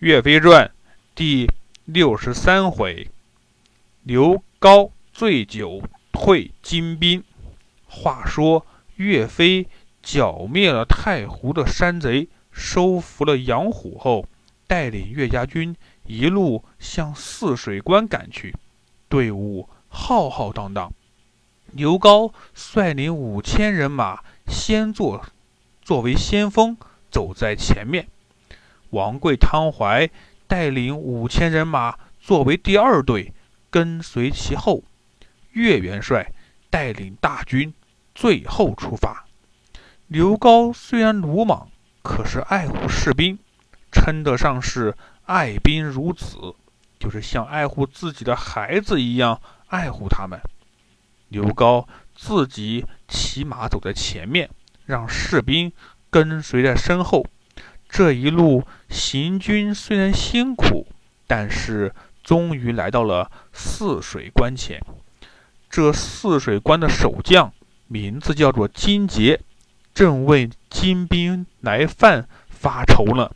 [0.00, 0.66] 岳飞传》
[1.16, 1.50] 第
[1.84, 3.10] 六十三回：
[4.04, 5.82] 刘高醉酒
[6.12, 7.24] 退金兵。
[7.88, 8.64] 话说
[8.94, 9.66] 岳飞
[10.00, 14.24] 剿灭了太湖的山贼，收服了杨虎后，
[14.68, 15.74] 带领岳家军
[16.06, 18.54] 一路向泗水关赶去，
[19.08, 20.92] 队伍浩浩荡荡。
[21.72, 25.26] 刘高率领五千人马，先作
[25.82, 26.76] 作为先锋，
[27.10, 28.06] 走在前面。
[28.90, 30.08] 王贵、汤怀
[30.46, 33.32] 带领五千人马作为第二队，
[33.70, 34.82] 跟随其后。
[35.52, 36.30] 岳元帅
[36.70, 37.74] 带领大军
[38.14, 39.26] 最后出发。
[40.06, 41.68] 刘高虽然鲁莽，
[42.02, 43.38] 可是爱护士兵，
[43.90, 46.54] 称得上是爱兵如子，
[46.98, 50.40] 就是像爱护自己的孩子一样爱护他们。
[51.28, 54.48] 刘高自己骑马走在前面，
[54.86, 55.72] 让士兵
[56.08, 57.26] 跟随在身后。
[57.88, 60.86] 这一路行军虽然辛苦，
[61.26, 61.92] 但是
[62.22, 64.80] 终于来到了泗水关前。
[65.70, 67.52] 这泗水关的守将
[67.86, 69.40] 名字叫做金杰，
[69.94, 73.30] 正为金兵来犯发愁呢。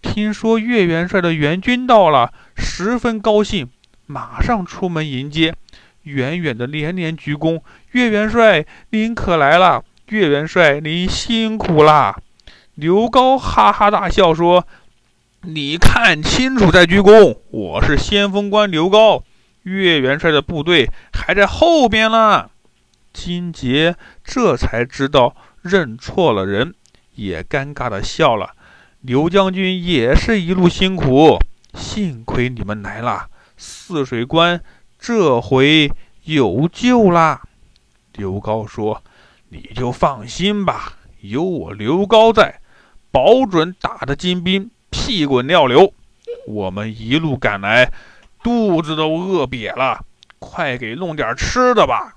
[0.00, 3.68] 听说岳元帅的援军到了，十分高兴，
[4.06, 5.54] 马上出门迎接，
[6.02, 7.60] 远远的连连鞠躬
[7.92, 9.84] ：“岳元帅，您可来了！
[10.08, 12.20] 岳元帅，您辛苦啦！”
[12.78, 14.64] 刘高哈哈大笑说
[15.42, 19.24] ：“你看清楚再鞠躬，我是先锋官刘高，
[19.64, 22.50] 岳元帅的部队还在后边呢。”
[23.12, 26.72] 金杰这才知道认错了人，
[27.16, 28.54] 也尴尬的笑了。
[29.00, 31.36] 刘将军也是一路辛苦，
[31.74, 33.26] 幸亏你们来了，
[33.56, 34.62] 泗水关
[35.00, 35.90] 这回
[36.22, 37.42] 有救啦。
[38.12, 39.02] 刘高说
[39.50, 40.92] ：“你就放心吧，
[41.22, 42.60] 有我刘高在。”
[43.10, 45.92] 保准打得金兵屁滚尿流！
[46.46, 47.90] 我们一路赶来，
[48.42, 50.04] 肚子都饿瘪了，
[50.38, 52.16] 快给弄点吃的吧！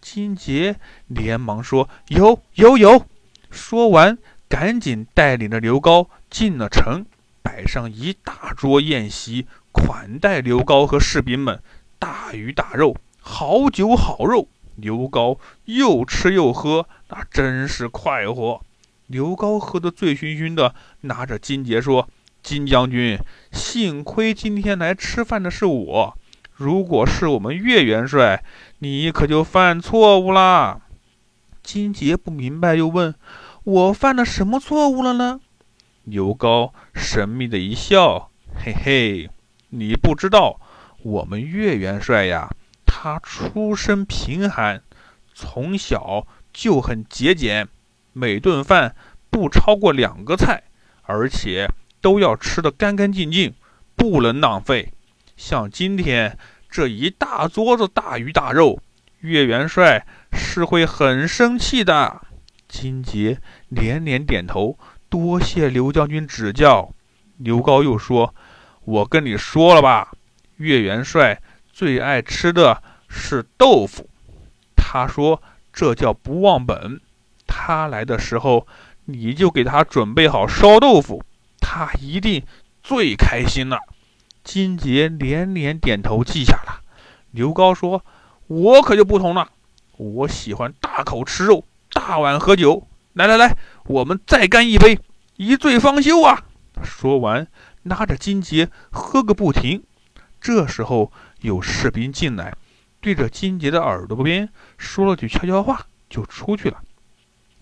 [0.00, 0.76] 金杰
[1.08, 3.04] 连忙说：“有有有！”
[3.50, 4.16] 说完，
[4.48, 7.04] 赶紧带领着刘高进了城，
[7.42, 11.62] 摆上一大桌宴席，款待刘高和士兵们。
[11.98, 18.62] 大鱼大肉，好酒好肉，刘高又吃又喝，那真是快活。
[19.10, 22.08] 刘高喝得醉醺醺的，拿着金杰说
[22.44, 23.18] ：“金将军，
[23.50, 26.16] 幸亏今天来吃饭的是我，
[26.54, 28.44] 如果是我们岳元帅，
[28.78, 30.82] 你可就犯错误啦。”
[31.60, 33.12] 金杰不明白，又问
[33.64, 35.40] ：“我犯了什么错误了呢？”
[36.04, 38.30] 刘高神秘的一笑
[38.64, 39.28] ：“嘿嘿，
[39.70, 40.60] 你不知道，
[41.02, 42.48] 我们岳元帅呀，
[42.86, 44.84] 他出身贫寒，
[45.34, 47.66] 从小就很节俭。”
[48.12, 48.94] 每顿饭
[49.30, 50.64] 不超过两个菜，
[51.02, 51.68] 而且
[52.00, 53.54] 都要吃得干干净净，
[53.94, 54.92] 不能浪费。
[55.36, 56.38] 像今天
[56.68, 58.80] 这一大桌子大鱼大肉，
[59.20, 62.22] 岳元帅是会很生气的。
[62.68, 64.78] 金杰连连点头，
[65.08, 66.94] 多谢刘将军指教。
[67.38, 68.34] 刘高又说
[68.84, 70.12] ：“我跟你说了吧，
[70.56, 71.40] 岳元帅
[71.72, 74.08] 最爱吃的是豆腐。
[74.76, 75.42] 他说
[75.72, 77.00] 这叫不忘本。”
[77.50, 78.68] 他来的时候，
[79.06, 81.24] 你就给他准备好烧豆腐，
[81.60, 82.44] 他一定
[82.80, 83.80] 最开心了。
[84.44, 86.80] 金杰连连点头，记下了。
[87.32, 88.04] 刘高说
[88.46, 89.50] ：“我可就不同了，
[89.96, 92.86] 我喜欢大口吃肉，大碗喝酒。
[93.12, 93.56] 来来来，
[93.86, 94.98] 我们再干一杯，
[95.36, 96.44] 一醉方休啊！”
[96.82, 97.48] 说完，
[97.82, 99.82] 拉着金杰喝个不停。
[100.40, 102.54] 这时候有士兵进来，
[103.00, 106.80] 对着金杰的耳朵边说了句悄悄话，就出去了。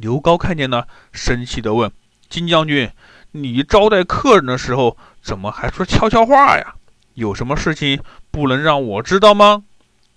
[0.00, 1.92] 刘高看见呢，生气地问
[2.30, 2.90] ：“金将军，
[3.32, 6.74] 你招待客人的时候，怎么还说悄悄话呀？
[7.14, 9.62] 有什么事情不能让我知道吗？”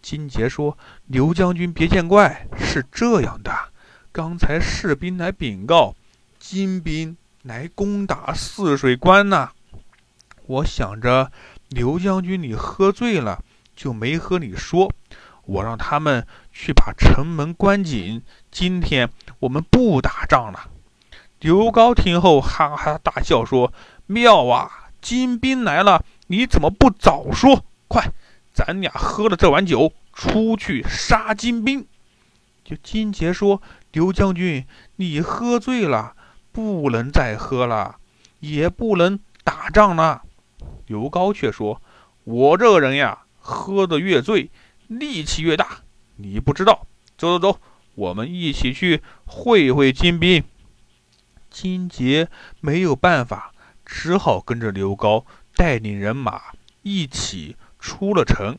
[0.00, 3.52] 金杰说：“刘将军别见怪，是这样的，
[4.12, 5.94] 刚才士兵来禀告，
[6.38, 9.50] 金兵来攻打泗水关呢。
[10.46, 11.30] 我想着
[11.68, 13.42] 刘将军你喝醉了，
[13.74, 14.90] 就没和你说。”
[15.46, 18.22] 我让他们去把城门关紧。
[18.50, 19.10] 今天
[19.40, 20.70] 我们不打仗了。
[21.40, 23.72] 刘高听后哈哈大笑说
[24.06, 24.70] ：“妙啊！
[25.00, 27.64] 金兵来了，你怎么不早说？
[27.86, 28.10] 快，
[28.52, 31.86] 咱俩喝了这碗酒，出去杀金兵。”
[32.64, 33.62] 就金杰说
[33.92, 34.66] ：“刘将军，
[34.96, 36.14] 你喝醉了，
[36.50, 37.96] 不能再喝了，
[38.40, 40.22] 也不能打仗了。”
[40.86, 41.80] 刘高却说
[42.24, 44.50] ：“我这个人呀，喝得越醉。”
[44.88, 45.82] 力气越大，
[46.16, 46.86] 你不知道。
[47.18, 47.60] 走走走，
[47.94, 50.44] 我们一起去会会金兵。
[51.48, 52.28] 金杰
[52.60, 53.54] 没有办法，
[53.84, 55.24] 只好跟着刘高
[55.54, 56.42] 带领人马
[56.82, 58.58] 一起出了城。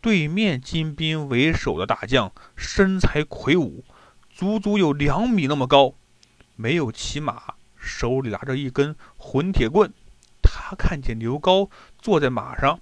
[0.00, 3.84] 对面金兵为首的大将身材魁梧，
[4.30, 5.94] 足足有两米那么高，
[6.56, 9.92] 没有骑马，手里拿着一根混铁棍。
[10.42, 11.68] 他看见刘高
[11.98, 12.80] 坐在马上，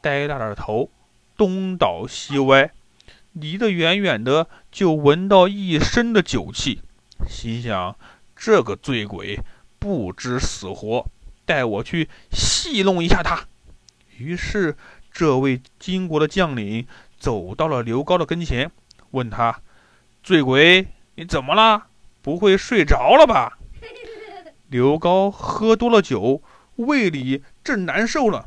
[0.00, 0.90] 呆大着头
[1.36, 2.70] 东倒西歪，
[3.32, 6.80] 离得远远的就闻到一身的酒气，
[7.28, 7.96] 心想：
[8.34, 9.38] 这个醉鬼
[9.78, 11.06] 不知死活，
[11.44, 13.46] 带我去戏弄一下他。
[14.16, 14.76] 于是。
[15.18, 16.86] 这位金国的将领
[17.18, 18.70] 走到了刘高的跟前，
[19.12, 19.62] 问他
[20.22, 21.86] ：“醉鬼，你怎么了？
[22.20, 23.56] 不会睡着了吧？”
[24.68, 26.42] 刘高喝多了酒，
[26.74, 28.44] 胃里正难受呢，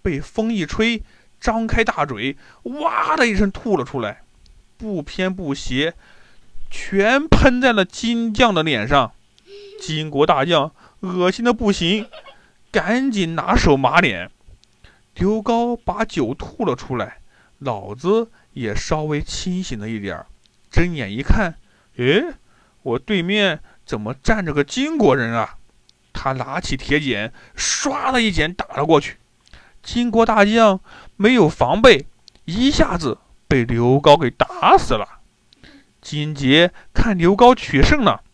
[0.00, 1.02] 被风一吹，
[1.46, 4.22] 张开大嘴，哇的一声吐了出来，
[4.76, 5.94] 不偏不斜，
[6.68, 9.12] 全喷在了金将的脸上。
[9.80, 10.72] 金国大将
[11.02, 12.08] 恶心的不行，
[12.72, 14.28] 赶紧拿手抹脸。
[15.14, 17.18] 刘高把酒吐了出来，
[17.58, 20.26] 脑子也稍微清醒了一点儿。
[20.68, 21.54] 睁眼一看，
[21.98, 22.24] 诶，
[22.82, 25.58] 我对面怎么站着个金国人啊？
[26.12, 29.18] 他拿起铁剪，唰的一剪打了过去。
[29.86, 30.80] 金国大将
[31.14, 32.08] 没有防备，
[32.44, 35.20] 一下子被刘高给打死了。
[36.02, 38.24] 金杰看刘高取胜了，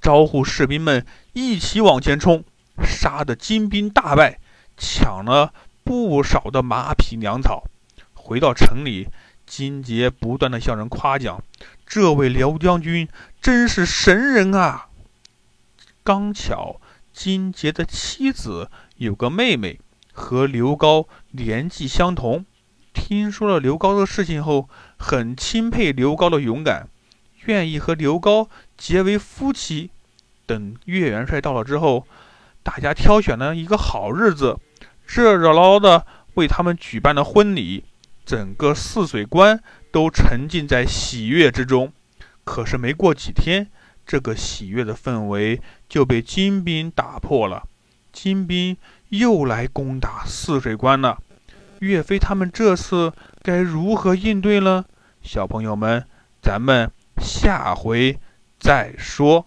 [0.00, 2.42] 招呼士兵们一起往前冲，
[2.82, 4.40] 杀得金兵大败，
[4.76, 5.54] 抢了。
[5.82, 7.64] 不少的马匹粮草，
[8.12, 9.08] 回到城里，
[9.46, 11.42] 金杰不断的向人夸奖
[11.86, 13.08] ：“这位刘将军
[13.40, 14.88] 真是神人啊！”
[16.04, 16.80] 刚巧
[17.12, 19.80] 金杰的妻子有个妹妹，
[20.20, 22.44] 和刘高年纪相同，
[22.92, 24.68] 听说了刘高的事情后，
[24.98, 26.88] 很钦佩刘高的勇敢，
[27.46, 29.90] 愿意和刘高结为夫妻。
[30.46, 32.06] 等岳元帅到了之后，
[32.62, 34.58] 大家挑选了一个好日子。
[35.06, 37.84] 热热闹闹的为他们举办了婚礼，
[38.24, 41.92] 整个泗水关都沉浸在喜悦之中。
[42.44, 43.68] 可是没过几天，
[44.06, 47.64] 这个喜悦的氛围就被金兵打破了。
[48.12, 48.76] 金兵
[49.08, 51.18] 又来攻打泗水关了。
[51.80, 53.12] 岳飞他们这次
[53.42, 54.84] 该如何应对呢？
[55.22, 56.04] 小朋友们，
[56.42, 58.18] 咱们下回
[58.58, 59.46] 再说。